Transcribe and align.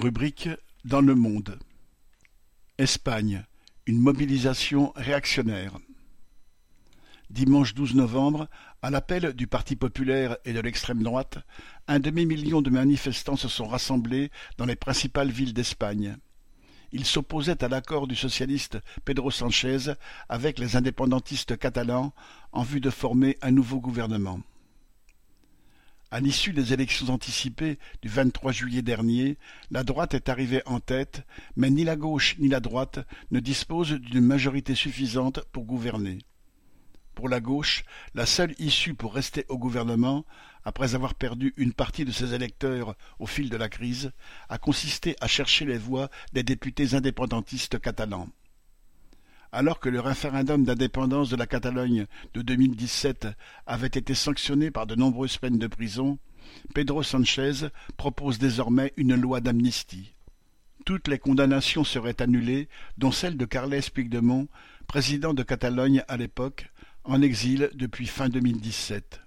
Rubrique 0.00 0.48
dans 0.86 1.02
le 1.02 1.14
monde. 1.14 1.58
Espagne. 2.78 3.44
Une 3.84 4.00
mobilisation 4.00 4.94
réactionnaire. 4.96 5.76
Dimanche 7.28 7.74
12 7.74 7.96
novembre, 7.96 8.48
à 8.80 8.88
l'appel 8.88 9.34
du 9.34 9.46
Parti 9.46 9.76
populaire 9.76 10.38
et 10.46 10.54
de 10.54 10.60
l'extrême 10.60 11.02
droite, 11.02 11.36
un 11.86 12.00
demi-million 12.00 12.62
de 12.62 12.70
manifestants 12.70 13.36
se 13.36 13.48
sont 13.48 13.68
rassemblés 13.68 14.30
dans 14.56 14.64
les 14.64 14.74
principales 14.74 15.30
villes 15.30 15.52
d'Espagne. 15.52 16.16
Ils 16.92 17.04
s'opposaient 17.04 17.62
à 17.62 17.68
l'accord 17.68 18.06
du 18.06 18.16
socialiste 18.16 18.78
Pedro 19.04 19.30
Sánchez 19.30 19.92
avec 20.30 20.58
les 20.58 20.76
indépendantistes 20.76 21.58
catalans 21.58 22.14
en 22.52 22.62
vue 22.62 22.80
de 22.80 22.88
former 22.88 23.36
un 23.42 23.50
nouveau 23.50 23.80
gouvernement. 23.80 24.40
À 26.12 26.18
l'issue 26.18 26.52
des 26.52 26.72
élections 26.72 27.08
anticipées 27.10 27.78
du 28.02 28.08
23 28.08 28.50
juillet 28.50 28.82
dernier, 28.82 29.38
la 29.70 29.84
droite 29.84 30.12
est 30.12 30.28
arrivée 30.28 30.60
en 30.66 30.80
tête, 30.80 31.22
mais 31.54 31.70
ni 31.70 31.84
la 31.84 31.94
gauche 31.94 32.36
ni 32.40 32.48
la 32.48 32.58
droite 32.58 32.98
ne 33.30 33.38
disposent 33.38 33.92
d'une 33.92 34.20
majorité 34.20 34.74
suffisante 34.74 35.38
pour 35.52 35.66
gouverner. 35.66 36.18
Pour 37.14 37.28
la 37.28 37.38
gauche, 37.38 37.84
la 38.14 38.26
seule 38.26 38.56
issue 38.58 38.94
pour 38.94 39.14
rester 39.14 39.44
au 39.48 39.56
gouvernement, 39.56 40.24
après 40.64 40.96
avoir 40.96 41.14
perdu 41.14 41.54
une 41.56 41.74
partie 41.74 42.04
de 42.04 42.10
ses 42.10 42.34
électeurs 42.34 42.96
au 43.20 43.26
fil 43.26 43.48
de 43.48 43.56
la 43.56 43.68
crise, 43.68 44.10
a 44.48 44.58
consisté 44.58 45.14
à 45.20 45.28
chercher 45.28 45.64
les 45.64 45.78
voix 45.78 46.10
des 46.32 46.42
députés 46.42 46.94
indépendantistes 46.94 47.78
catalans. 47.78 48.28
Alors 49.52 49.80
que 49.80 49.88
le 49.88 49.98
référendum 49.98 50.64
d'indépendance 50.64 51.28
de 51.28 51.36
la 51.36 51.46
Catalogne 51.46 52.06
de 52.34 52.42
2017 52.42 53.26
avait 53.66 53.88
été 53.88 54.14
sanctionné 54.14 54.70
par 54.70 54.86
de 54.86 54.94
nombreuses 54.94 55.38
peines 55.38 55.58
de 55.58 55.66
prison, 55.66 56.18
Pedro 56.72 57.02
Sanchez 57.02 57.68
propose 57.96 58.38
désormais 58.38 58.92
une 58.96 59.16
loi 59.16 59.40
d'amnistie. 59.40 60.14
Toutes 60.86 61.08
les 61.08 61.18
condamnations 61.18 61.84
seraient 61.84 62.22
annulées, 62.22 62.68
dont 62.96 63.12
celle 63.12 63.36
de 63.36 63.44
Carles 63.44 63.82
Puigdemont, 63.92 64.48
président 64.86 65.34
de 65.34 65.42
Catalogne 65.42 66.04
à 66.06 66.16
l'époque, 66.16 66.70
en 67.04 67.20
exil 67.20 67.70
depuis 67.74 68.06
fin 68.06 68.28
2017. 68.28 69.20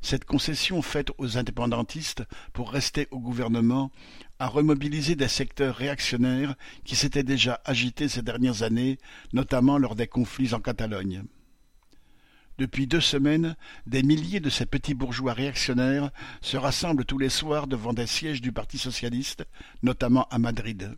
Cette 0.00 0.24
concession 0.24 0.80
faite 0.80 1.10
aux 1.18 1.38
indépendantistes 1.38 2.22
pour 2.52 2.70
rester 2.70 3.08
au 3.10 3.18
gouvernement 3.18 3.90
a 4.38 4.46
remobilisé 4.46 5.16
des 5.16 5.28
secteurs 5.28 5.74
réactionnaires 5.74 6.54
qui 6.84 6.96
s'étaient 6.96 7.24
déjà 7.24 7.60
agités 7.64 8.08
ces 8.08 8.22
dernières 8.22 8.62
années, 8.62 8.98
notamment 9.32 9.78
lors 9.78 9.96
des 9.96 10.06
conflits 10.06 10.54
en 10.54 10.60
Catalogne. 10.60 11.24
Depuis 12.58 12.88
deux 12.88 13.00
semaines, 13.00 13.56
des 13.86 14.02
milliers 14.02 14.40
de 14.40 14.50
ces 14.50 14.66
petits 14.66 14.94
bourgeois 14.94 15.32
réactionnaires 15.32 16.10
se 16.40 16.56
rassemblent 16.56 17.04
tous 17.04 17.18
les 17.18 17.28
soirs 17.28 17.68
devant 17.68 17.92
des 17.92 18.06
sièges 18.06 18.40
du 18.40 18.50
Parti 18.50 18.78
socialiste, 18.78 19.44
notamment 19.82 20.26
à 20.30 20.38
Madrid. 20.38 20.96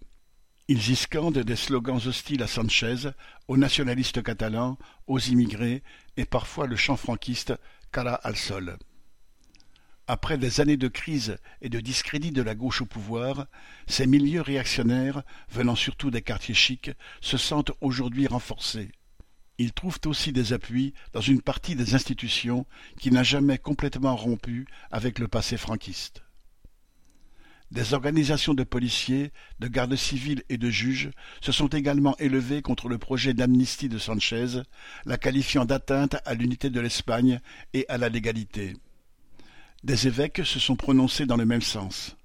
Ils 0.68 0.90
y 0.90 0.96
scandent 0.96 1.38
des 1.38 1.56
slogans 1.56 2.00
hostiles 2.06 2.42
à 2.42 2.46
Sanchez, 2.46 3.10
aux 3.48 3.56
nationalistes 3.56 4.22
catalans, 4.22 4.78
aux 5.06 5.18
immigrés 5.18 5.82
et 6.16 6.24
parfois 6.24 6.66
le 6.66 6.76
chant 6.76 6.96
franquiste 6.96 7.52
Cala 7.92 8.14
al 8.14 8.36
sol. 8.36 8.78
Après 10.12 10.38
des 10.38 10.60
années 10.60 10.76
de 10.76 10.88
crise 10.88 11.38
et 11.62 11.68
de 11.68 11.78
discrédit 11.78 12.32
de 12.32 12.42
la 12.42 12.56
gauche 12.56 12.82
au 12.82 12.84
pouvoir, 12.84 13.46
ces 13.86 14.08
milieux 14.08 14.40
réactionnaires, 14.40 15.22
venant 15.52 15.76
surtout 15.76 16.10
des 16.10 16.20
quartiers 16.20 16.52
chics, 16.52 16.90
se 17.20 17.36
sentent 17.36 17.70
aujourd'hui 17.80 18.26
renforcés. 18.26 18.90
Ils 19.58 19.72
trouvent 19.72 20.00
aussi 20.06 20.32
des 20.32 20.52
appuis 20.52 20.94
dans 21.12 21.20
une 21.20 21.40
partie 21.40 21.76
des 21.76 21.94
institutions 21.94 22.66
qui 22.98 23.12
n'a 23.12 23.22
jamais 23.22 23.56
complètement 23.56 24.16
rompu 24.16 24.66
avec 24.90 25.20
le 25.20 25.28
passé 25.28 25.56
franquiste. 25.56 26.24
Des 27.70 27.94
organisations 27.94 28.54
de 28.54 28.64
policiers, 28.64 29.30
de 29.60 29.68
gardes 29.68 29.94
civils 29.94 30.42
et 30.48 30.58
de 30.58 30.70
juges 30.70 31.12
se 31.40 31.52
sont 31.52 31.68
également 31.68 32.16
élevées 32.18 32.62
contre 32.62 32.88
le 32.88 32.98
projet 32.98 33.32
d'amnistie 33.32 33.88
de 33.88 33.98
Sanchez, 33.98 34.62
la 35.04 35.18
qualifiant 35.18 35.66
d'atteinte 35.66 36.16
à 36.24 36.34
l'unité 36.34 36.68
de 36.68 36.80
l'Espagne 36.80 37.38
et 37.74 37.86
à 37.88 37.96
la 37.96 38.08
légalité. 38.08 38.74
Des 39.82 40.06
évêques 40.06 40.42
se 40.44 40.58
sont 40.58 40.76
prononcés 40.76 41.24
dans 41.24 41.38
le 41.38 41.46
même 41.46 41.62
sens. 41.62 42.16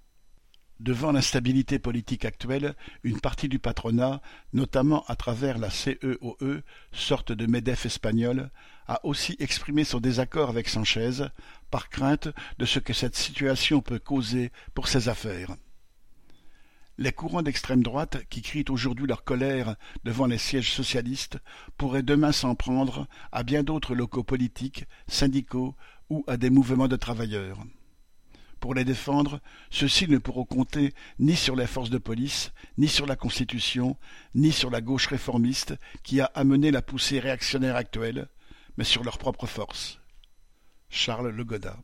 Devant 0.81 1.13
l'instabilité 1.13 1.79
politique 1.79 2.25
actuelle, 2.25 2.75
une 3.03 3.21
partie 3.21 3.47
du 3.47 3.59
patronat, 3.59 4.21
notamment 4.51 5.05
à 5.07 5.15
travers 5.15 5.57
la 5.57 5.69
CEOE, 5.69 6.35
e, 6.41 6.63
sorte 6.91 7.31
de 7.31 7.45
MEDEF 7.45 7.85
espagnol, 7.85 8.49
a 8.87 8.99
aussi 9.05 9.37
exprimé 9.39 9.85
son 9.85 10.01
désaccord 10.01 10.49
avec 10.49 10.67
Sanchez, 10.67 11.27
par 11.71 11.89
crainte 11.89 12.27
de 12.59 12.65
ce 12.65 12.79
que 12.79 12.91
cette 12.91 13.15
situation 13.15 13.79
peut 13.79 13.99
causer 13.99 14.51
pour 14.73 14.89
ses 14.89 15.07
affaires. 15.07 15.55
Les 16.97 17.11
courants 17.11 17.41
d'extrême 17.41 17.83
droite, 17.83 18.23
qui 18.29 18.41
crient 18.41 18.65
aujourd'hui 18.69 19.05
leur 19.05 19.25
colère 19.25 19.75
devant 20.05 20.27
les 20.27 20.37
sièges 20.37 20.71
socialistes, 20.71 21.39
pourraient 21.77 22.03
demain 22.03 22.31
s'en 22.31 22.55
prendre 22.55 23.07
à 23.33 23.43
bien 23.43 23.63
d'autres 23.63 23.95
locaux 23.95 24.23
politiques, 24.23 24.85
syndicaux 25.07 25.75
ou 26.09 26.23
à 26.27 26.37
des 26.37 26.49
mouvements 26.49 26.87
de 26.87 26.95
travailleurs. 26.95 27.59
Pour 28.61 28.73
les 28.73 28.85
défendre, 28.85 29.41
ceux-ci 29.69 30.07
ne 30.07 30.17
pourront 30.17 30.45
compter 30.45 30.93
ni 31.19 31.35
sur 31.35 31.57
les 31.57 31.67
forces 31.67 31.89
de 31.89 31.97
police, 31.97 32.53
ni 32.77 32.87
sur 32.87 33.05
la 33.05 33.17
Constitution, 33.17 33.97
ni 34.33 34.53
sur 34.53 34.69
la 34.69 34.79
gauche 34.79 35.07
réformiste 35.07 35.75
qui 36.01 36.21
a 36.21 36.31
amené 36.33 36.71
la 36.71 36.81
poussée 36.81 37.19
réactionnaire 37.19 37.75
actuelle, 37.75 38.29
mais 38.77 38.85
sur 38.85 39.03
leurs 39.03 39.17
propres 39.17 39.47
forces. 39.47 39.99
Charles 40.89 41.29
Legoda 41.29 41.77